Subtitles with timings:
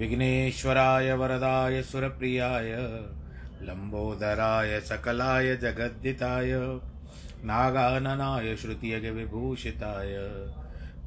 [0.00, 2.72] विघ्नेश्वराय वरदाय सुरप्रियाय
[3.62, 6.52] लम्बोदराय सकलाय जगद्दिताय
[7.44, 10.14] नागाननाय श्रुतियगविभूषिताय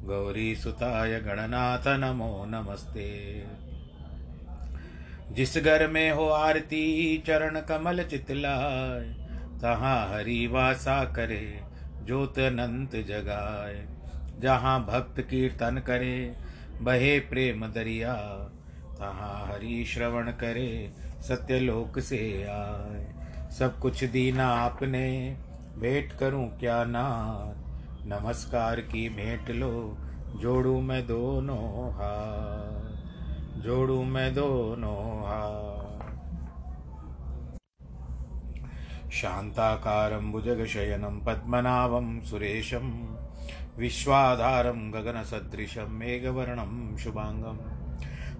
[0.04, 3.10] गौरीसुताय गणनाथ नमो नमस्ते।
[5.32, 9.04] जिस घर में हो आरती, चरण कमल चितलाय,
[9.62, 11.60] तहाँ हरि वासा करे
[12.06, 13.84] ज्योत अनंत जगाए
[14.40, 16.34] जहाँ भक्त कीर्तन करे,
[16.80, 18.14] बहे प्रेम दरिया
[18.98, 23.14] तहाँ हरि श्रवण करे, सत्यलोक से आए।
[23.50, 25.36] सब कुछ दीना आपने,
[25.78, 27.64] भेंट करूँ क्या नाथ?
[28.06, 29.96] नमस्कार की भेंट लो,
[30.40, 32.94] जोड़ू मैं दोनों हाथ।
[33.60, 35.84] जोड़ू मैं दोनों हाथ।
[39.10, 43.16] शान्ताकारं भुजगशयनं पद्मनाभं सुरेशं,
[43.78, 47.73] विश्वाधारं गगनसदृशं मेघवर्णं शुभाङ्गम्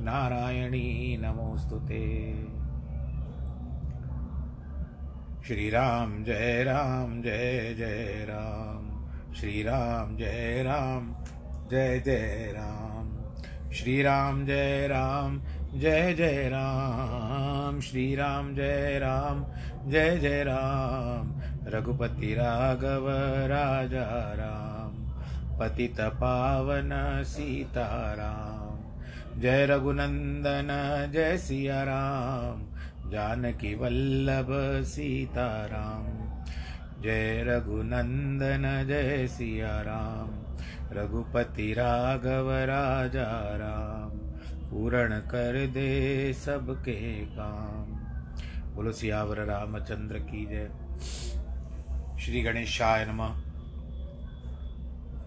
[0.00, 2.34] नारायणी नमोऽस्तु ते।
[5.46, 11.14] श्रीराम जय राम, जय जय राम। श्रीराम जय राम,
[11.70, 13.14] जय जय राम।
[13.72, 15.42] श्रीराम जय राम,
[15.74, 19.44] जय जय राम। श्रीराम जय राम,
[19.90, 23.08] जय जय राम। रघुपति राघव
[23.46, 25.04] राजा राम।
[25.58, 28.53] पतित पावन सीताराम
[29.38, 30.68] जय रघुनंदन,
[31.12, 32.62] जय सिया राम
[33.10, 34.46] जानकी वल्लभ
[34.84, 36.24] सीताराम।
[37.02, 40.56] जय रघुनंदन, जय सिया राम
[40.92, 44.18] रघुपति राघव राजा राम,
[44.70, 47.86] पूर्ण कर दे सबके काम।
[48.74, 50.70] बोलो, सियावर रामचंद्र की जय।
[52.20, 53.54] श्री गणेशाय नमः।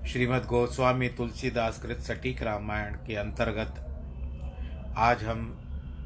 [0.07, 3.83] श्रीमद् गोस्वामी तुलसीदास कृत सटीक रामायण के अंतर्गत
[4.97, 5.41] आज हम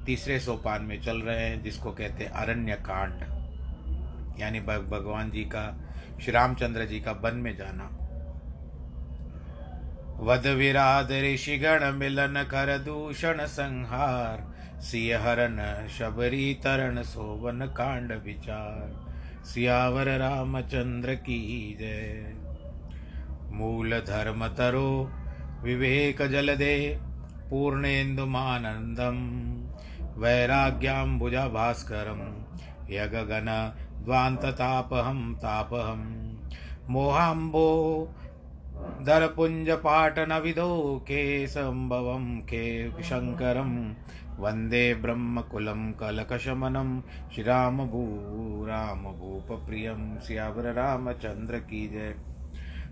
[0.05, 3.21] तीसरे सोपान में चल रहे हैं, जिसको कहते हैं अरण्य कांड
[4.41, 5.83] यानी भगवान जी का
[6.21, 7.85] श्री रामचंद्र जी का वन में जाना।
[10.19, 14.43] वध विराध ऋषिगण मिलन कर दूषण संहार
[14.81, 19.07] सिय हरण शबरी तरण सोवन कांड विचार।
[19.45, 22.33] सियावर रामचंद्र की जय।
[23.53, 25.11] मूल धर्म तरो,
[25.63, 27.10] विवेक जल दे।
[27.51, 29.17] पूर्णेन्दुमानन्दं
[30.21, 32.43] वैराग्याम्बुजभास्करं
[32.89, 33.73] यगगन
[34.05, 36.31] द्वान्ततापहं तापहं
[36.89, 38.09] मोहाम्बो
[39.01, 43.95] दरपुञ्जपाटनविदो केशम्भवं के शङ्करं
[44.39, 47.01] वंदे ब्रह्मकुलं कलकशमनं
[47.33, 48.05] श्रीरामभू
[48.65, 52.15] रामभूपप्रियं श्यावर रामचन्द्र की जय।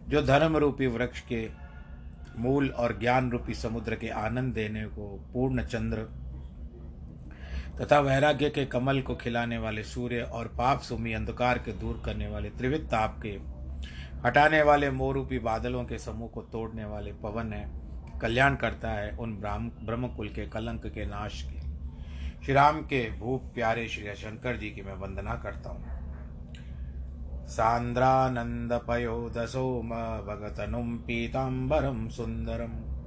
[0.09, 1.68] जो धर्म रूपी वृक्ष के
[2.39, 6.07] मूल और ज्ञान रूपी समुद्र के आनंद देने को पूर्ण चंद्र
[7.81, 12.27] तथा वैराग्य के कमल को खिलाने वाले सूर्य और पाप सुमी अंधकार के दूर करने
[12.27, 13.37] वाले त्रिविध ताप के
[14.25, 17.65] हटाने वाले मोरूपी बादलों के समूह को तोड़ने वाले पवन है,
[18.21, 21.59] कल्याण करता है उन ब्राह्म ब्रह्म कुल के कलंक के नाश के।
[22.45, 25.98] श्री राम के भूप प्यारे श्री शंकर जी की मैं वंदना करता हूँ।
[27.49, 29.89] सान्द्रानन्दपयोदसोम
[30.27, 32.99] भगतनुं पीताम्बरं सुन्दरं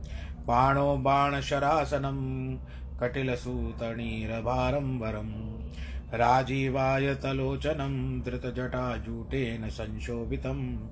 [0.47, 2.57] बाणो बाणशरासनं
[3.01, 5.53] कटिलसूतणीरभारं वरं
[6.15, 10.89] राजीवायतलोचनं धृतजटाजूटेन संशोभितं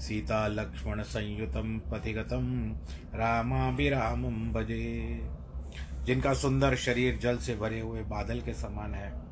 [0.00, 2.74] सीतालक्ष्मणसंयुतं पथिगतं
[3.14, 5.28] रामाभिरामं भजे।
[6.04, 9.23] जिनका सुंदर शरीर जल से भरे हुए बादल के समान है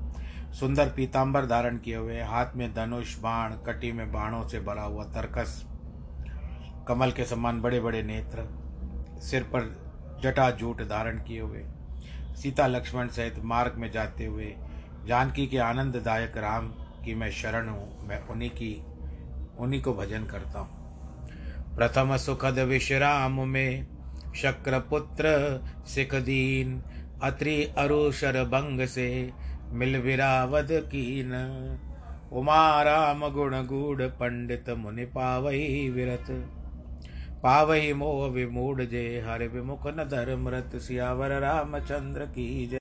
[0.52, 5.04] सुंदर पीताम्बर धारण किए हुए, हाथ में धनुष, बाण, कटी में बाणों से भरा हुआ
[5.04, 5.62] तरकस,
[6.88, 8.44] कमल के समान बड़े बड़े नेत्र,
[9.22, 9.70] सिर पर
[10.22, 11.64] जटा जूट धारण किए हुए,
[12.36, 14.54] सीता लक्ष्मण सहित मार्ग में जाते हुए,
[15.06, 16.68] जानकी के आनंददायक राम
[17.04, 18.74] की मैं शरण हूँ, मैं उन्हीं की,
[19.58, 23.86] उन्हीं को भजन करता हूँ। प्रथम सुखद विश्राम में
[24.36, 25.24] शक्रपुत्र
[25.86, 26.82] सिख दीन,
[27.22, 29.08] अत्रि अरुशर भंग से
[29.72, 31.32] मिल विरावद कीन।
[32.32, 36.26] उमा राम गुण गूढ़ पंडित मुनि पावही विरत।
[37.42, 42.78] पावही मोह विमूढ़ जय हर विमुख न धर्मरत सियावर रामचंद्र की जय।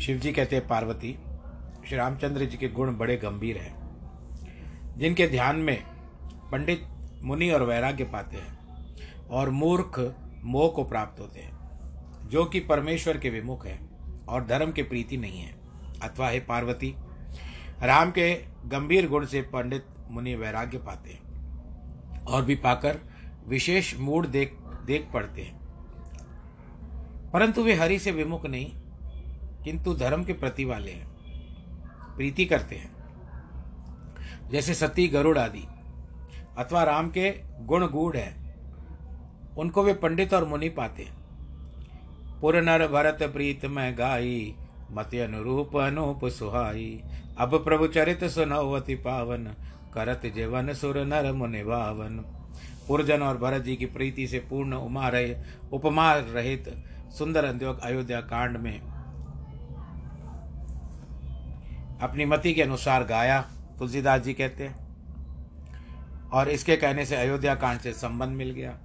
[0.00, 1.12] शिव जी कहते हैं, पार्वती,
[1.88, 5.82] श्री रामचंद्र जी के गुण बड़े गंभीर हैं। जिनके ध्यान में
[6.52, 6.82] पंडित,
[7.22, 13.18] मुनि और वैराग्य पाते हैं और मूर्ख मोह को प्राप्त होते हैं, जो कि परमेश्वर
[13.18, 13.89] के विमुख है।
[14.30, 15.54] और धर्म के प्रीति नहीं है।
[16.02, 16.94] अथवा हे पार्वती,
[17.82, 18.34] राम के
[18.66, 22.98] गंभीर गुण से पंडित मुनि वैराग्य पाते हैं और भी पाकर
[23.46, 24.56] विशेष मूड देख
[24.86, 25.58] देख पड़ते हैं।
[27.30, 28.72] परंतु वे हरि से विमुख नहीं,
[29.64, 31.08] किंतु धर्म के प्रति वाले हैं,
[32.16, 32.90] प्रीति करते हैं।
[34.50, 35.66] जैसे सती, गरुड़ आदि,
[36.58, 37.30] अथवा राम के
[37.60, 38.56] गुण गूढ़ है,
[39.58, 41.19] उनको वे पंडित और मुनि पाते हैं।
[42.40, 44.54] पुर नर भरत प्रीत में गाई,
[44.90, 47.02] मत अनुरूप अनूप सुहाई।
[47.38, 49.44] अब प्रभु चरित सुनवती पावन,
[49.94, 52.18] करत जीवन सुर नर मुनि भावन
[52.88, 55.36] पुरजन और भरत जी की प्रीति से पूर्ण उमा रहे
[55.72, 56.84] उपमा रहित
[57.18, 58.80] सुंदर उद्योग अयोध्या कांड में
[62.00, 63.40] अपनी मति के अनुसार गाया,
[63.78, 64.88] तुलसीदास जी कहते हैं।
[66.30, 68.78] और इसके कहने से अयोध्या कांड से संबंध मिल गया।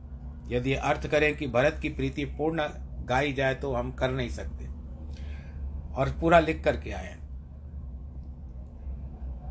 [0.47, 2.61] यदि अर्थ करें कि भरत की प्रीति पूर्ण
[3.05, 4.65] गाई जाए तो हम कर नहीं सकते।
[5.93, 7.25] और पूरा लिख करके आए हैं।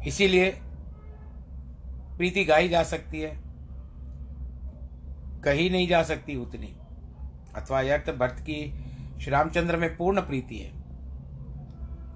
[0.03, 0.51] इसीलिए
[2.17, 3.43] प्रीति गाई जा सकती है,
[5.45, 6.77] कही नहीं जा सकती उतनी।
[7.55, 8.85] अथवा अर्थ भरत की
[9.21, 10.73] श्री रामचंद्र में पूर्ण प्रीति है।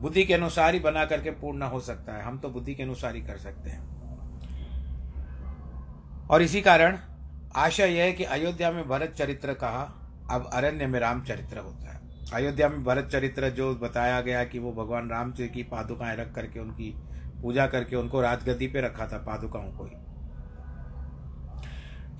[0.00, 3.14] बुद्धि के अनुसार ही बना करके पूर्ण हो सकता है। हम तो बुद्धि के अनुसार
[3.14, 3.98] ही कर सकते हैं।
[6.28, 6.98] और इसी कारण
[7.56, 9.97] आशा यह है कि अयोध्या में भरत चरित्र कहा
[10.30, 12.00] अब अरण्य में राम चरित्र होता है।
[12.32, 16.34] अयोध्या में भरत चरित्र जो बताया गया कि वो भगवान राम जी की पादुकाएँ रख
[16.34, 16.94] करके उनकी
[17.42, 19.96] पूजा करके उनको राजगद्दी पे रखा था, पादुकाओं को ही।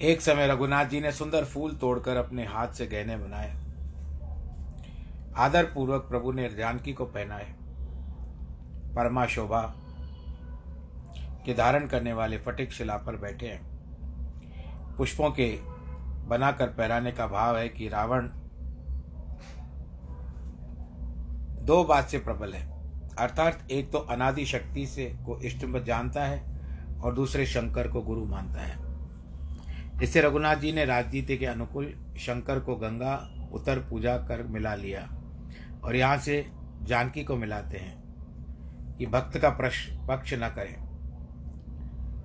[0.02, 3.54] एक समय रघुनाथ जी ने सुंदर फूल तोड़कर अपने हाथ से गहने बनाए।
[5.36, 7.54] आदर पूर्वक प्रभु ने जानकी को पहनाए।
[8.94, 9.62] परमा शोभा
[11.46, 13.68] के धारण करने वाले फटिक शिला पर बैठे हैं।
[14.96, 15.77] पुष्पों के
[16.28, 18.28] बनाकर पहराने का भाव है कि रावण
[21.64, 22.66] दो बात से प्रबल है।
[23.18, 26.42] अर्थात एक तो अनादि शक्ति से को इष्ट जानता है
[27.00, 28.76] और दूसरे शंकर को गुरु मानता है।
[30.02, 33.14] इससे रघुनाथ जी ने राजनीति के अनुकूल शंकर को गंगा,
[33.52, 35.08] उतर पूजा कर मिला लिया
[35.84, 36.44] और यहाँ से
[36.82, 37.96] जानकी को मिलाते हैं
[38.98, 40.76] कि भक्त का पक्ष न करें।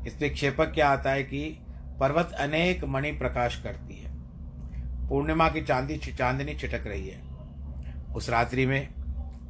[0.06, 1.63] इसमें क्षेपक क्या आता है कि
[2.00, 4.12] पर्वत अनेक मणि प्रकाश करती है।
[5.08, 7.22] पूर्णिमा की चांदी चांदनी छिटक रही है।
[8.16, 8.94] उस रात्रि में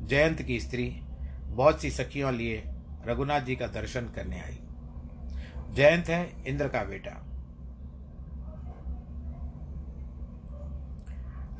[0.01, 1.01] जयंत की स्त्री
[1.41, 2.63] बहुत सी सखियों लिए
[3.05, 4.59] रघुनाथ जी का दर्शन करने आई।
[5.73, 7.29] जयंत है इंद्र का बेटा।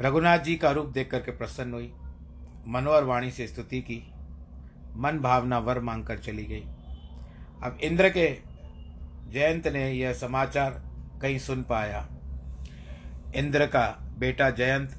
[0.02, 1.94] रघुनाथ जी का रूप देख करके प्रसन्न हुई।
[2.68, 4.14] मनोहर वाणी से स्तुति की।
[4.96, 6.62] मन भावना वर मांगकर चली गई।
[7.64, 8.53] अब इंद्र के
[9.30, 10.84] जयंत ने यह समाचार
[11.22, 12.08] कहीं सुन पाया।
[13.36, 14.92] इंद्र का बेटा जयंत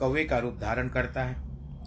[0.00, 1.36] कौवे का रूप धारण करता है।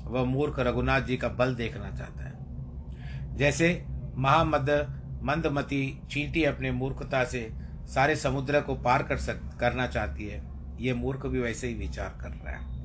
[0.03, 4.69] वह मूर्ख रघुनाथ जी का बल देखना चाहता है। जैसे महामद
[5.23, 7.49] मंदमती चींटी अपने मूर्खता से
[7.85, 10.41] सारे समुद्र को पार कर सक, करना चाहती है
[10.79, 12.77] यह मूर्ख भी वैसे ही विचार कर रहा है।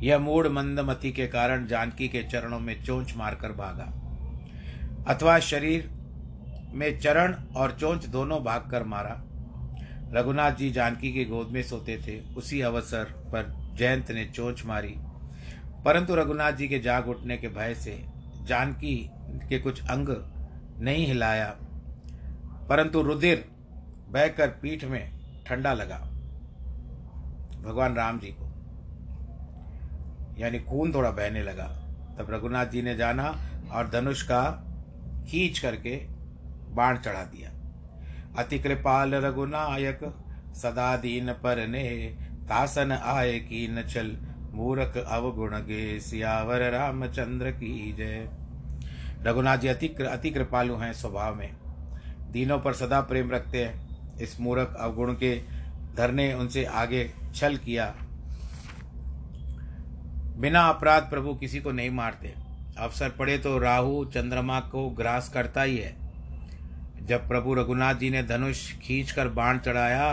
[0.00, 3.94] यह मूड मंदमती के कारण जानकी के चरणों में चोंच मारकर भागा।
[5.14, 5.97] अथवा शरीर
[6.74, 9.24] में चरण और चोंच दोनों भाग कर मारा।
[10.12, 14.94] रघुनाथ जी जानकी की गोद में सोते थे। उसी अवसर पर जयंत ने चोंच मारी।
[15.84, 18.04] परंतु रघुनाथ जी के जाग उठने के भय से
[18.42, 20.08] जानकी के कुछ अंग
[20.78, 21.56] नहीं हिलाया।
[22.68, 23.44] परंतु रुधिर
[24.08, 25.98] बहकर पीठ में ठंडा लगा।
[27.62, 28.44] भगवान राम जी को
[30.38, 31.66] यानी खून थोड़ा बहने लगा।
[32.18, 33.38] तब रघुनाथ जी ने जाना
[33.72, 34.64] और धनुष का
[35.28, 36.17] खींच करके
[36.74, 37.50] बाण चढ़ा दिया।
[38.42, 40.00] अति कृपाल रघुनायक,
[40.54, 42.16] सदा दीन पर ने
[42.48, 44.18] तासन आए की न चल,
[44.52, 48.28] मूरख अवगुण गे, सियावर रामचंद्र की जय।
[49.22, 51.56] रघुनाथ जी अति अति कृपालु हैं स्वभाव में।
[52.30, 55.42] दीनों पर सदा प्रेम रखते हैं। इस मूरख अवगुण के
[55.96, 57.94] धरने उनसे आगे छल किया।
[60.36, 62.34] बिना अपराध प्रभु किसी को नहीं मारते।
[62.78, 66.07] अवसर पड़े तो राहु चंद्रमा को ग्रास करता ही है।
[67.08, 70.12] जब प्रभु रघुनाथ जी ने धनुष खींचकर बाण चढ़ाया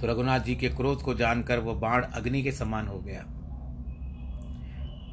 [0.00, 3.24] तो रघुनाथ जी के क्रोध को जानकर वह बाण अग्नि के समान हो गया।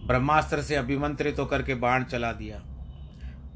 [0.08, 2.60] ब्रह्मास्त्र से अभिमंत्रित होकर के बाण चला दिया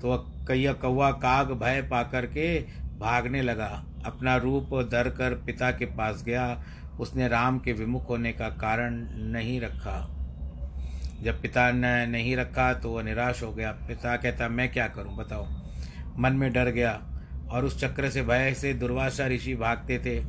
[0.01, 2.59] तो कैया कौआ काग भय पाकर के
[2.99, 6.63] भागने लगा। अपना रूप धर कर पिता के पास गया।
[6.99, 8.95] उसने राम के विमुख होने का कारण
[9.31, 9.99] नहीं रखा।
[11.23, 15.15] जब पिता ने नहीं रखा तो वह निराश हो गया। पिता कहता, मैं क्या करूँ?
[15.17, 15.45] बताओ।
[16.19, 17.07] मन में डर गया
[17.51, 20.19] और उस चक्र से भय से दुर्वासा ऋषि भागते थे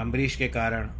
[0.00, 0.90] अम्बरीश के कारण।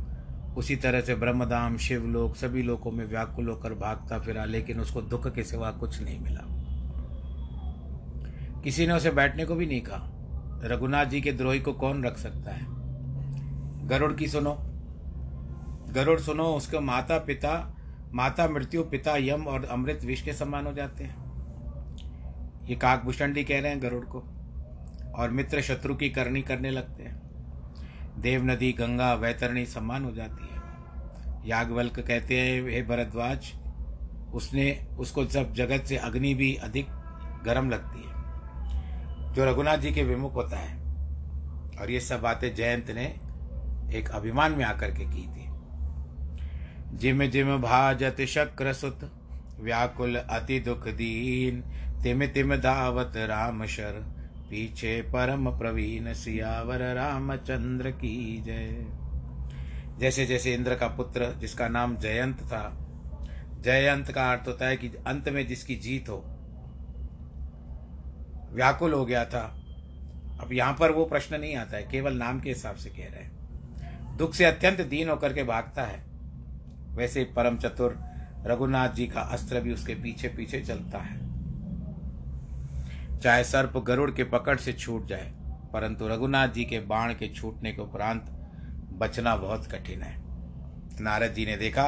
[0.54, 5.34] उसी तरह से ब्रह्मधाम शिवलोक, सभी लोगों में व्याकुल होकर भागता फिरा, लेकिन उसको दुख
[5.34, 6.40] के सिवा कुछ नहीं मिला।
[8.60, 10.08] किसी ने उसे बैठने को भी नहीं कहा।
[10.64, 12.66] रघुनाथ जी के द्रोही को कौन रख सकता है?
[13.88, 14.58] गरुड़ की सुनो।
[15.92, 17.76] गरुड़ सुनो, उसके माता पिता,
[18.14, 21.31] माता मृत्यु पिता यम और अमृत विष के समान हो जाते हैं।
[22.62, 24.18] ये काकभूषणी कह रहे हैं गरुड़ को,
[25.14, 27.22] और मित्र शत्रु की करनी करने लगते हैं।
[28.18, 30.62] देव नदी, गंगा, वैतरणी समान हो जाती है।
[31.48, 33.52] यागवल्क कहते हैं, हे भरद्वाज,
[34.34, 36.86] उसने, उसको सब जगत से अग्नि भी अधिक
[37.44, 38.12] गर्म लगती है,
[39.32, 40.82] जो रघुनाथ जी के विमुख होता है।
[41.80, 43.04] और ये सब बातें जयंत ने
[43.98, 45.42] एक अभिमान में आकर के की थी।
[46.98, 49.12] जिम जिम भाजत शक्र सुत
[49.60, 51.64] व्याकुल अति दुख दीन
[52.02, 53.92] तिम तिम धावत राम शर,
[54.50, 58.86] पीछे परम प्रवीण सियावर रामचंद्र की जय।
[59.98, 62.78] जैसे जैसे इंद्र का पुत्र, जिसका नाम जयंत था,
[63.60, 66.24] जयंत का अर्थ होता है कि अंत में जिसकी जीत हो।
[68.52, 69.64] व्याकुल हो गया था।
[70.40, 73.22] अब यहाँ पर वो प्रश्न नहीं आता है, केवल नाम के हिसाब से कह रहे
[73.22, 73.32] हैं।
[74.16, 76.04] दुख से अत्यंत दीन होकर के भागता है।
[76.96, 77.98] वैसे परम चतुर
[78.46, 81.31] रघुनाथ जी का अस्त्र भी उसके पीछे पीछे चलता है।
[83.22, 85.32] चाहे सर्प गरुड़ के पकड़ से छूट जाए,
[85.72, 88.30] परंतु रघुनाथ जी के बाण के छूटने के उपरांत
[88.92, 90.14] बचना बहुत कठिन है।
[91.00, 91.84] नारद जी ने देखा,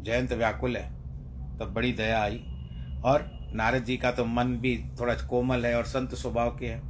[0.00, 0.88] जयंत व्याकुल है,
[1.58, 2.38] तब बड़ी दया आई,
[3.04, 6.80] और नारद जी का तो मन भी थोड़ा कोमल है और संत स्वभाव के है।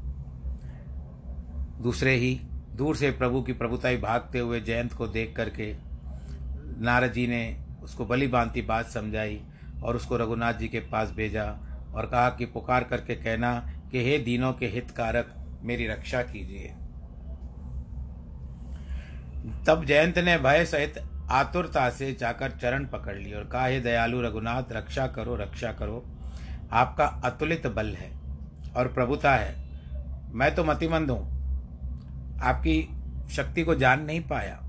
[1.82, 2.34] दूसरे ही,
[2.74, 5.74] दूर से प्रभु की प्रभुताई भागते हुए जयंत को देख करके
[6.80, 7.44] नारद जी ने
[7.82, 9.40] उसको बली बांधती बात समझाई
[9.82, 11.44] और उसको रघुनाथ जी के पास भेजा
[11.94, 13.52] और कहा कि पुकार करके कहना
[13.96, 16.68] कि हे दीनों के हितकारक, मेरी रक्षा कीजिए।
[19.66, 20.94] तब जयंत ने भय सहित
[21.30, 26.04] आतुरता से जाकर चरण पकड़ ली और कहा, हे दयालु रघुनाथ, रक्षा करो रक्षा करो।
[26.72, 28.10] आपका अतुलित बल है
[28.76, 29.54] और प्रभुता है।
[30.32, 31.24] मैं तो मतिमंद हूँ।
[32.42, 32.88] आपकी
[33.30, 34.62] शक्ति को जान नहीं पाया।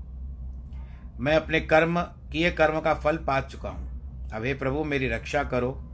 [1.20, 3.88] मैं अपने कर्म, किए कर्म का फल पा चुका हूँ।
[4.30, 5.92] अब हे प्रभु, मेरी रक्षा करो।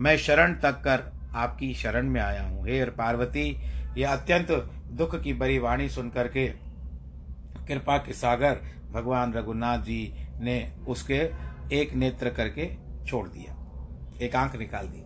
[0.00, 3.48] मैं शरण तक कर आपकी शरण में आया हूँ। हे पार्वती,
[3.98, 4.50] यह अत्यंत
[4.92, 6.46] दुख की बड़ी वाणी सुन करके
[7.68, 8.60] कृपा के सागर
[8.92, 11.20] भगवान रघुनाथ जी ने उसके
[11.72, 12.70] एक नेत्र करके
[13.06, 13.54] छोड़ दिया
[14.22, 15.02] एक आँख निकाल दी।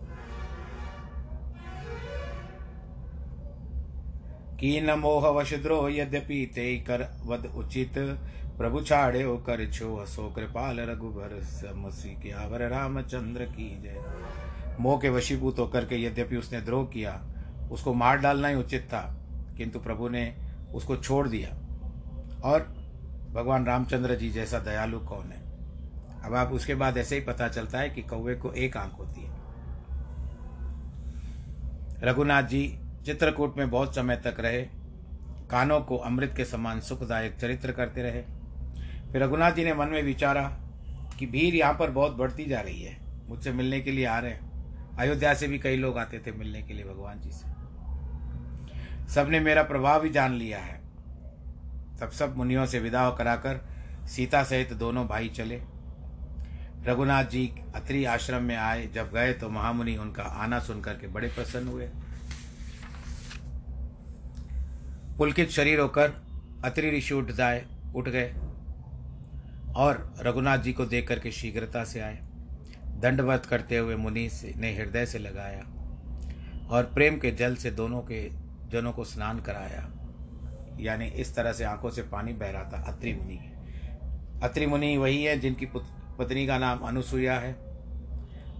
[4.59, 7.97] कीन मोह वशद्रोह यद्यपि ते कर वद उचित,
[8.57, 14.03] प्रभु छाड़े कर छो हसो कृपाल रघुबर समसी के आवर रामचंद्र की जय।
[14.81, 17.21] मोह के वशीभूत होकर के यद्यपि उसने द्रोह किया,
[17.71, 19.17] उसको मार डालना ही उचित था,
[19.57, 20.35] किंतु प्रभु ने
[20.73, 21.49] उसको छोड़ दिया।
[22.43, 22.61] और
[23.31, 25.41] भगवान रामचंद्र जी जैसा दयालु कौन है?
[26.23, 29.21] अब आप उसके बाद ऐसे ही पता चलता है कि कौवे को एक आँख होती
[29.21, 29.31] है।
[32.03, 34.61] रघुनाथ जी चित्रकूट में बहुत समय तक रहे,
[35.51, 38.21] कानों को अमृत के समान सुखदायक चरित्र करते रहे।
[39.11, 40.43] फिर रघुनाथ जी ने मन में विचारा
[41.19, 42.97] कि भीड़ यहाँ पर बहुत बढ़ती जा रही है,
[43.29, 44.50] मुझसे मिलने के लिए आ रहे हैं।
[45.01, 49.63] अयोध्या से भी कई लोग आते थे मिलने के लिए भगवान जी से। सबने मेरा
[49.63, 50.81] प्रभाव भी जान लिया है।
[51.99, 53.61] तब सब मुनियों से विदा कराकर
[54.07, 55.61] सीता सहित दोनों भाई चले।
[56.85, 61.27] रघुनाथ जी अत्रि आश्रम में आए। जब गए तो महामुनि उनका आना सुनकर के बड़े
[61.27, 61.89] प्रसन्न हुए।
[65.17, 66.13] पुलकित शरीर होकर
[66.63, 67.65] अत्रि ऋषि उठ जाए,
[67.95, 68.33] उठ गए
[69.75, 72.30] और रघुनाथ जी को देख करके शीघ्रता से आए।
[73.01, 75.63] दंडवत करते हुए मुनि ने हृदय से लगाया
[76.69, 78.29] और प्रेम के जल से दोनों के
[78.69, 79.89] जनों को स्नान कराया।
[80.79, 83.39] यानी इस तरह से आँखों से पानी बह रहा था। अत्रि मुनि।
[84.43, 87.53] अत्रि मुनि वही है जिनकी पत्नी का नाम अनुसुईया है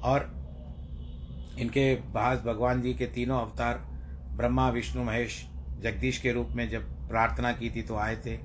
[0.04, 0.42] और
[1.60, 3.78] इनके पास भगवान जी के तीनों अवतार
[4.38, 5.48] ब्रह्मा, विष्णु, महेश,
[5.80, 8.38] जगदीश के रूप में जब प्रार्थना की थी तो आए थे।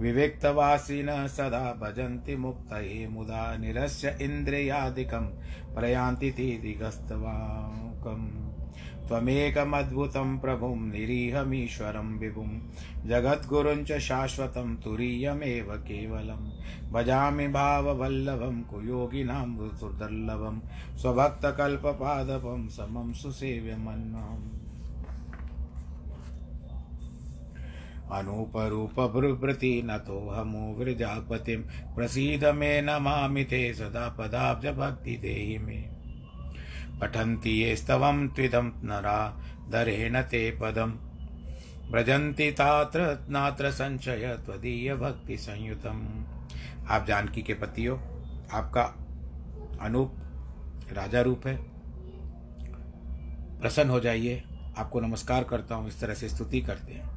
[0.00, 5.26] विविक्तवासिनः सदा भजन्ति मुक्तये, मुदा निरस्य इन्द्रियादिकं
[5.74, 8.39] प्रयान्ति ते दिगस्तवाकम्
[9.10, 12.60] त्वमेकमद्भुतं प्रभुं निरीहमीश्वरं विभुं।
[13.08, 16.50] जगद्गुरुञ्च शाश्वतं तुरीयमेव केवलं।
[16.92, 20.60] भजामि भाववल्लभं, कुयोगिनां सुदुर्लभं
[20.96, 24.60] स्वभक्तकल्पपादपं समं सुसेव्यमन्नम्।
[28.12, 31.60] अनूपरूपभृभृति नतोऽहमो वृजापतिं
[31.94, 35.99] प्रसीद मे नमामि ते सदा पदाब्जभक्ति देहि मे।
[37.00, 40.90] पठन्ति ये स्तवं त्विदं नरा दरेण ते पदं
[41.90, 46.24] व्रजन्ति तात्र नात्र संशय त्वदीय भक्ति संयुतम।
[46.88, 47.96] आप जानकी के पति हो
[48.52, 48.82] आपका
[49.80, 50.16] अनूप
[50.92, 51.56] राजा रूप है।
[53.60, 54.42] प्रसन्न हो जाइए,
[54.78, 57.10] आपको नमस्कार करता हूँ, इस तरह से स्तुति करते हैं।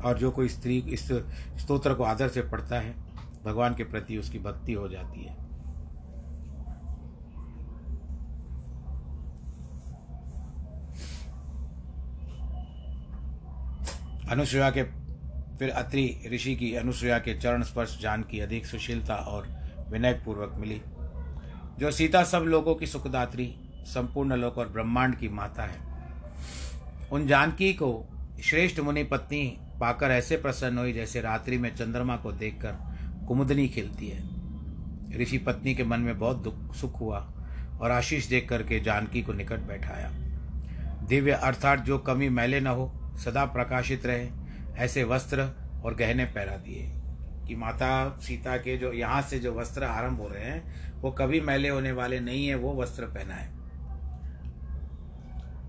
[0.00, 1.08] और जो कोई स्त्री इस
[1.56, 2.94] स्तोत्र को आदर से पढ़ता है,
[3.44, 5.43] भगवान के प्रति उसकी भक्ति हो जाती है।
[14.30, 14.82] अनुसुया के
[15.56, 19.48] फिर अत्रि ऋषि की अनुसुया के चरण स्पर्श, जान की अधिक सुशीलता और
[19.90, 20.82] विनय पूर्वक मिली।
[21.78, 23.56] जो सीता सब लोगों की सुखदात्री,
[23.86, 25.76] संपूर्ण लोक और ब्रह्मांड की माता है।
[27.12, 28.08] उन जानकी को
[28.44, 32.76] श्रेष्ठ मुनि पत्नी पाकर ऐसे प्रसन्न हुई जैसे रात्रि में चंद्रमा को देखकर
[33.28, 34.22] कुमुदनी खिलती है।
[35.22, 37.32] ऋषि पत्नी के मन में बहुत दुख, सुख हुआ
[37.80, 40.10] और आशीष देख करके जानकी को निकट बैठाया।
[41.06, 44.28] दिव्य अर्थात जो कमी मैले न हो सदा प्रकाशित रहे,
[44.76, 45.48] ऐसे वस्त्र
[45.84, 46.90] और गहने पहरा दिए
[47.46, 51.40] कि माता सीता के जो यहाँ से जो वस्त्र आरंभ हो रहे हैं, वो कभी
[51.40, 53.52] मैले होने वाले नहीं है, वो वस्त्र पहना है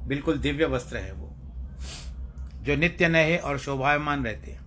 [0.08, 1.30] बिल्कुल दिव्य वस्त्र है वो,
[2.62, 4.60] जो नित्य नए और शोभायमान रहते हैं,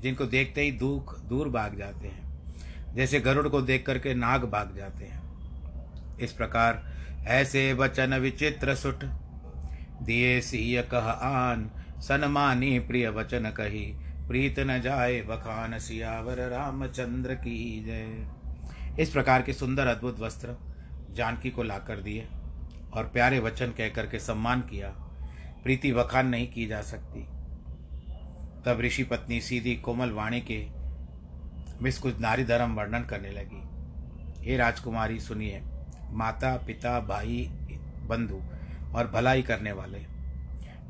[0.00, 4.76] जिनको देखते ही दुख, दूर भाग जाते हैं, जैसे गरुड़ को देख करके नाग भाग
[4.76, 6.82] जाते हैं। इस प्रकार
[7.26, 9.04] ऐसे वचन विचित्र सुट
[10.02, 13.96] दिए सीय कह आन। सनमानी प्रिय वचन कही।
[14.28, 18.28] प्रीत न जाए बखान सियावर रामचंद्र की जय।
[19.02, 20.56] इस प्रकार के सुंदर अद्भुत वस्त्र
[21.10, 22.28] जानकी को लाकर दिए
[22.94, 24.88] और प्यारे वचन कह करके सम्मान किया।
[25.64, 27.20] प्रीति बखान नहीं की जा सकती।
[28.66, 30.68] तब ऋषि पत्नी सीधी कोमल वाणी के
[31.82, 33.68] मिस कुछ नारी धर्म वर्णन करने लगी।
[34.50, 35.62] हे राजकुमारी, सुनिए।
[36.10, 37.50] माता, पिता, भाई,
[38.02, 38.57] बंधु
[38.94, 40.06] और भलाई करने वाले।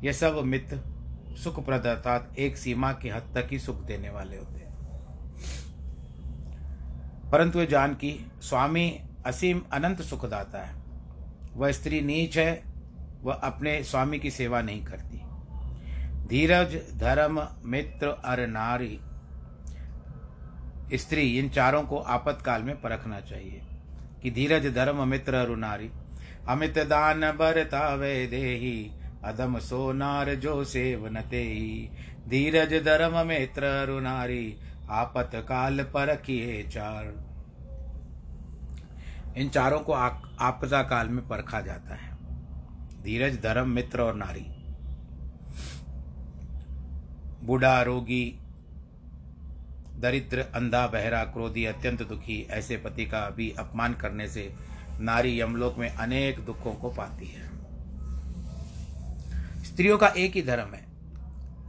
[0.03, 0.99] ये सब मित्र
[1.43, 4.69] सुखप्रद अर्थात एक सीमा की हद तक ही सुख देने वाले होते हैं।
[7.31, 10.83] परंतु जान की स्वामी असीम अनंत सुखदाता है।
[11.53, 12.63] वह स्त्री नीच है,
[13.21, 15.21] वह अपने स्वामी की सेवा नहीं करती।
[16.27, 18.99] धीरज, धर्म, मित्र, अर नारी।
[20.93, 23.61] स्त्री इन चारों को आपातकाल में परखना चाहिए
[24.23, 25.91] कि धीरज, धर्म, मित्र, अरु नारी।
[26.49, 28.91] अमित दान बरता वे देही,
[29.23, 31.89] अदम सो नार जो सेवनते ही
[32.29, 34.55] धीरज धर्म मित्र अरुनारी
[34.89, 37.13] आपत काल परखिए चार।
[39.37, 42.17] इन चारों को आपदा काल में परखा जाता है।
[43.03, 44.45] धीरज धर्म मित्र और नारी।
[47.43, 48.25] बूढ़ा रोगी,
[49.95, 54.51] दरिद्र, अंधा, बहरा, क्रोधी, अत्यंत दुखी, ऐसे पति का भी अपमान करने से
[54.99, 57.47] नारी यमलोक में अनेक दुखों को पाती है।
[59.63, 60.85] स्त्रियों का एक ही धर्म है,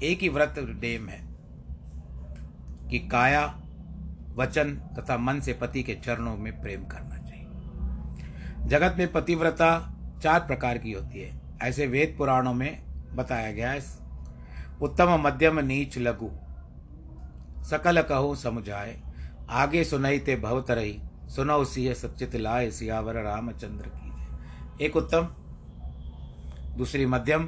[0.03, 1.21] एक ही व्रत डेम है
[2.91, 3.45] कि काया,
[4.37, 9.71] वचन तथा मन से पति के चरणों में प्रेम करना चाहिए। जगत में पतिव्रता
[10.23, 12.83] चार प्रकार की होती है। ऐसे वेद पुराणों में
[13.17, 13.81] बताया गया है,
[14.83, 16.31] उत्तम, मध्यम, नीच, लघु।
[17.65, 19.01] सकल कहो समझाए,
[19.51, 21.01] आगे सुनई ते भवत रही
[21.37, 25.23] सुनो सिंह सचित लाए सियावर रामचंद्र की एक उत्तम,
[26.77, 27.45] दूसरी मध्यम,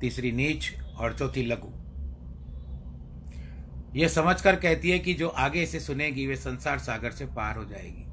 [0.00, 1.68] तीसरी नीच और चौथी लघु।
[3.98, 7.64] यह समझकर कहती है कि जो आगे इसे सुनेगी, वे संसार सागर से पार हो
[7.64, 8.06] जाएगी।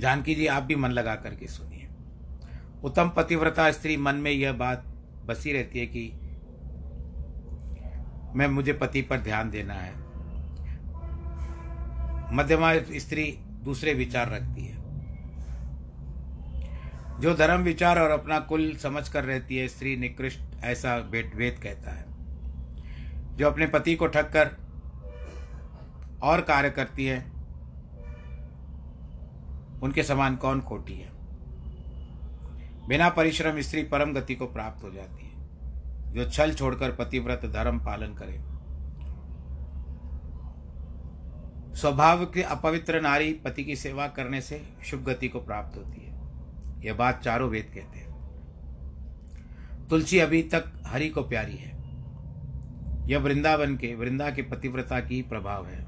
[0.00, 1.88] जानकी जी आप भी मन लगा करके सुनिए।
[2.84, 4.84] उत्तम पतिव्रता स्त्री मन में यह बात
[5.26, 6.12] बसी रहती है कि
[8.34, 10.05] मैं, मुझे पति पर ध्यान देना है।
[12.32, 14.76] मध्यमा स्त्री दूसरे विचार रखती है।
[17.20, 21.90] जो धर्म विचार और अपना कुल समझ कर रहती है, स्त्री निकृष्ट, ऐसा वेद कहता
[21.90, 22.04] है।
[23.36, 24.56] जो अपने पति को ठग कर
[26.22, 27.30] और कार्य करती है,
[29.82, 31.10] उनके समान कौन खोटी है?
[32.88, 35.36] बिना परिश्रम स्त्री परम गति को प्राप्त हो जाती है।
[36.14, 38.55] जो छल छोड़कर पतिव्रत धर्म पालन करे।
[41.76, 46.14] स्वभाव के अपवित्र नारी पति की सेवा करने से शुभ गति को प्राप्त होती है।
[46.86, 48.06] यह बात चारों वेद कहते हैं।
[49.88, 51.70] तुलसी अभी तक हरि को प्यारी है।
[53.10, 55.86] यह वृंदावन के, वृंदा के पतिव्रता की प्रभाव है।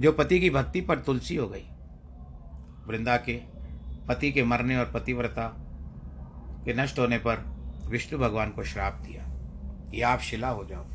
[0.00, 1.64] जो पति की भक्ति पर तुलसी हो गई,
[2.86, 3.40] वृंदा के
[4.08, 5.46] पति के मरने और पतिव्रता
[6.64, 7.36] के नष्ट होने पर
[7.90, 9.24] विष्णु भगवान को श्राप दिया।
[9.90, 10.86] कि आप शिला हो जाओ।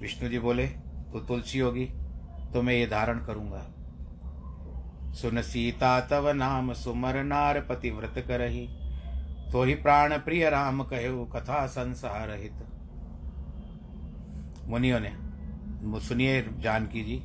[0.00, 1.88] विष्णु जी बोले तो तुलसी होगी
[2.52, 3.64] तो मैं ये धारण करूँगा।
[5.12, 8.66] सुन सीता तव नाम सुमर नार पतिव्रत करही
[9.52, 12.64] तो ही प्राण प्रिय राम कहो कथा संसार हित।
[14.66, 15.12] मुनियों ने,
[16.00, 17.18] सुनिए जानकी जी,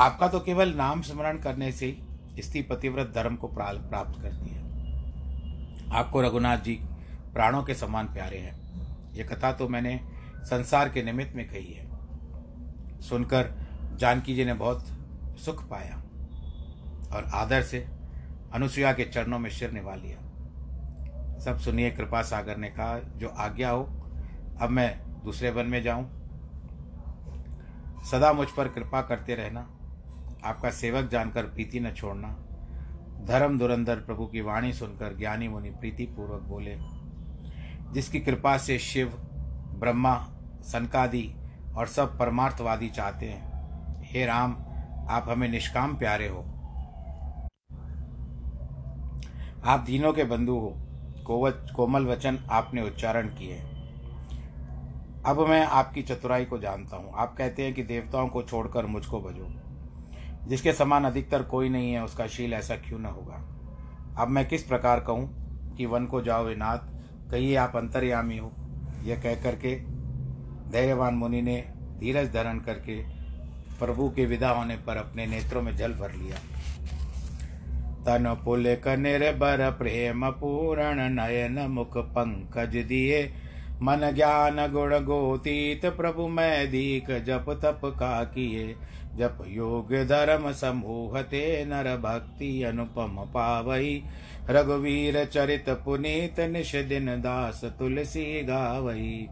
[0.00, 4.60] आपका तो केवल नाम स्मरण करने से ही स्त्री पतिव्रत धर्म को प्राप्त करती है।
[5.92, 6.74] आपको रघुनाथ जी
[7.34, 10.00] प्राणों के समान प्यारे हैं। ये कथा तो मैंने
[10.44, 11.91] संसार के निमित्त में कही है।
[13.02, 13.54] सुनकर
[13.96, 14.86] जानकी जी ने बहुत
[15.44, 15.96] सुख पाया
[17.16, 17.86] और आदर से
[18.52, 20.18] अनुसुईया के चरणों में सिर निभा लिया।
[21.40, 23.82] सब सुनिए कृपा सागर ने कहा, जो आज्ञा हो,
[24.60, 26.04] अब मैं दूसरे वन में जाऊँ।
[28.10, 29.60] सदा मुझ पर कृपा करते रहना,
[30.44, 32.28] आपका सेवक जानकर प्रीति न छोड़ना।
[33.24, 36.76] धर्म दुरंधर प्रभु की वाणी सुनकर ज्ञानी मुनि प्रीति पूर्वक बोले,
[37.92, 39.08] जिसकी कृपा से शिव,
[39.78, 40.14] ब्रह्मा,
[40.62, 41.34] सनकादि
[41.76, 43.52] और सब परमार्थवादी चाहते हैं।
[44.04, 44.56] हे राम,
[45.08, 46.40] आप हमें निष्काम प्यारे हो।
[49.64, 50.76] आप दीनों के बंधु हो।
[51.26, 53.62] कोवच, कोमल वचन आपने उच्चारण किए।
[55.26, 59.20] अब मैं आपकी चतुराई को जानता हूँ। आप कहते हैं कि देवताओं को छोड़कर मुझको
[59.20, 59.54] भजो।
[60.48, 63.48] जिसके समान अधिकतर कोई नहीं है, उसका शील ऐसा क्यों न होगा?
[64.22, 65.42] अब मैं किस प्रकार कहूँ
[65.76, 66.78] कि वन को जाओ नाथ
[67.30, 68.52] कहिए आप अंतर्यामी हो।
[69.04, 69.91] यह कह करके
[70.72, 71.56] धैर्यवान मुनि ने
[72.00, 73.02] धीरज धारण करके
[73.78, 76.36] प्रभु के विदा होने पर अपने नेत्रों में जल भर लिया।
[78.04, 78.66] तन पुल
[78.98, 83.22] निर्भर प्रेम पूरण नयन मुख पंकज दिए।
[83.82, 88.74] मन ज्ञान गुण गोतीत प्रभु मैं दीक जप तप का किए।
[89.16, 94.02] जप योग धर्म समूह ते नर भक्ति अनुपम पावई।
[94.50, 99.28] रघुवीर चरित पुनीत निष दिन दास तुलसी गावई।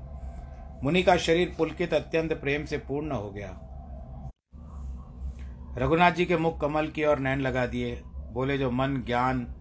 [0.84, 3.60] मुनि का शरीर पुलकित अत्यंत प्रेम से पूर्ण हो गया।
[5.78, 9.54] रघुनाथ जी के मुख कमल की ओर नैन लगा दिए। बोले, जो मन, ज्ञान,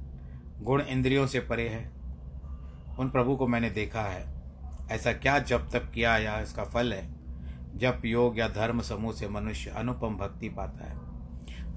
[0.61, 1.91] गुण इंद्रियों से परे है,
[2.99, 4.41] उन प्रभु को मैंने देखा है।
[4.91, 7.09] ऐसा क्या जब तक किया या इसका फल है?
[7.75, 11.09] जब योग या धर्म समूह से मनुष्य अनुपम भक्ति पाता है।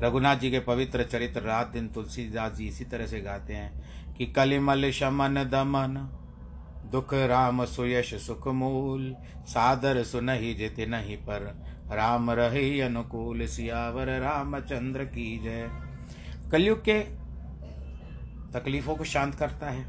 [0.03, 3.83] रघुनाथ जी के पवित्र चरित्र रात दिन तुलसीदास जी इसी तरह से गाते हैं
[4.15, 6.19] कि कलिमल शमन दमन
[6.93, 11.41] दुख राम सुयश सुख मूल सादर सुनहि जित नहीं पर।
[11.93, 15.69] राम रहे अनुकूल, सियावर रामचंद्र की जय।
[16.53, 17.01] कलयुग के
[18.53, 19.85] तकलीफों को शांत करता है,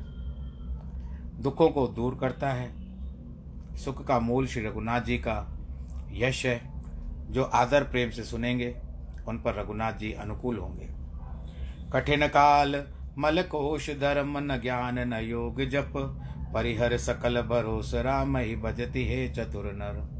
[1.41, 2.71] दुखों को दूर करता है।
[3.77, 5.37] सुख का मूल श्री रघुनाथ जी का
[6.11, 6.61] यश है,
[7.31, 8.75] जो आदर प्रेम से सुनेंगे,
[9.27, 10.89] उन पर रघुनाथ जी अनुकूल होंगे।
[11.93, 12.83] कठिन काल
[13.17, 16.19] मल कोश धर्म न ज्ञान न योग जप
[16.53, 20.13] परिहर सकल भरोस राम ही भजति हे चतुर नर।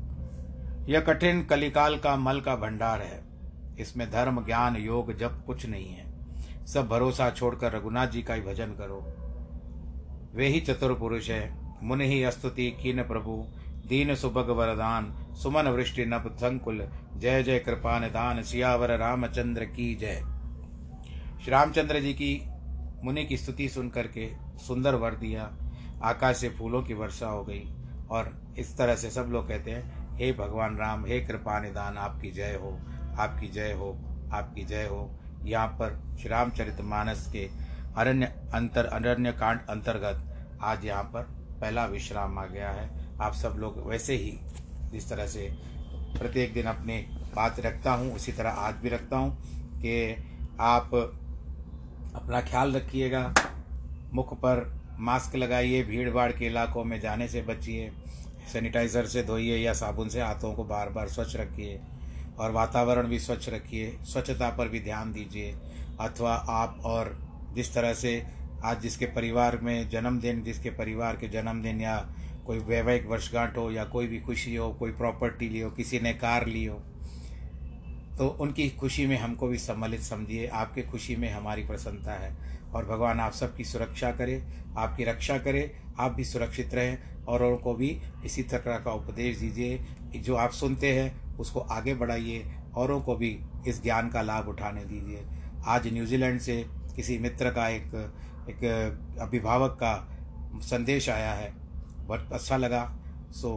[0.90, 3.24] यह कठिन कलिकाल का मल का भंडार है।
[3.80, 6.14] इसमें धर्म, ज्ञान, योग, जप कुछ नहीं है।
[6.66, 9.16] सब भरोसा छोड़कर रघुनाथ जी का ही भजन करो।
[10.36, 13.48] वे ही चतुर पुरुष है। मुनि ही स्तुति कीन प्रभु,
[13.88, 20.22] दीन सुभग वरदान, सुमन वृष्टि नप संकुल, जय जय कृपा निधान सियावर रामचंद्र की जय।
[21.42, 22.48] श्री रामचंद्र जी की
[23.04, 24.32] मुनि की स्तुति सुन करके
[24.68, 25.58] सुंदर वर दिया।
[26.04, 27.64] आकाश से फूलों की वर्षा हो गई।
[28.12, 32.32] और इस तरह से सब लोग कहते हैं, हे भगवान राम, हे कृपा निदान, आपकी
[32.32, 32.78] जय हो,
[33.20, 33.98] आपकी जय हो,
[34.34, 35.10] आपकी जय हो।
[35.46, 37.50] यहाँ पर श्री रामचरित मानस के
[37.98, 41.24] अरण्य अंतर अरण्य कांड अंतर्गत आज यहाँ पर
[41.62, 42.90] पहला विश्राम आ गया है।
[43.22, 44.38] आप सब लोग वैसे ही
[44.92, 45.50] जिस तरह से
[46.20, 46.98] प्रत्येक दिन अपने
[47.36, 49.36] बात रखता हूँ, उसी तरह आज भी रखता हूँ
[49.82, 50.16] कि
[50.60, 50.94] आप
[52.16, 53.34] अपना ख्याल रखिएगा।
[54.14, 57.92] मुख पर मास्क लगाइए भीड़ भाड़ के इलाकों में जाने से बचिए,
[58.52, 61.80] सैनिटाइज़र से धोइए या साबुन से हाथों को बार बार स्वच्छ रखिए
[62.40, 65.54] और वातावरण भी स्वच्छ रखिए, स्वच्छता पर भी ध्यान दीजिए।
[66.02, 67.18] अथवा आप और
[67.56, 68.24] जिस तरह से
[68.64, 71.98] आज जिसके परिवार में जन्मदिन, जिसके परिवार के जन्मदिन या
[72.46, 76.14] कोई वैवाहिक वर्षगांठ हो या कोई भी खुशी हो, कोई प्रॉपर्टी ली हो, किसी ने
[76.16, 76.82] कार ली हो
[78.18, 82.32] तो उनकी खुशी में हमको भी सम्मिलित समझिए। आपके खुशी में हमारी प्रसन्नता है।
[82.76, 84.44] और भगवान आप सबकी सुरक्षा करे,
[84.78, 87.90] आपकी रक्षा करे, आप भी सुरक्षित रहें और उनको भी
[88.26, 93.40] इसी तरह का उपदेश दीजिए जो आप सुनते हैं, उसको आगे बढ़ाइए औरों को भी
[93.68, 95.26] इस ज्ञान का लाभ उठाने दीजिए।
[95.66, 97.96] आज न्यूजीलैंड से किसी मित्र का एक
[98.50, 99.94] एक अभिभावक का
[100.62, 101.54] संदेश आया है।
[102.00, 102.84] बहुत अच्छा लगा।
[103.32, 103.52] सो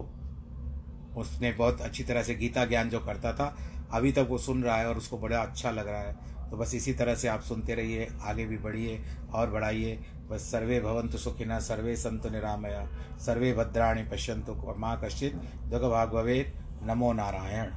[1.16, 3.57] उसने बहुत अच्छी तरह से गीता ज्ञान जो करता था,
[3.92, 6.74] अभी तक वो सुन रहा है और उसको बड़ा अच्छा लग रहा है। तो बस
[6.74, 9.00] इसी तरह से आप सुनते रहिए, आगे भी बढ़िए
[9.35, 9.98] और बढ़ाइए।
[10.30, 12.87] बस सर्वे भवंतु सुखिना सर्वे संत निरामया।
[13.18, 15.35] सर्वे भद्राणी पश्यंतु माँ कश्चित।
[15.66, 17.70] दुख भाग भवेद नमो नारायण।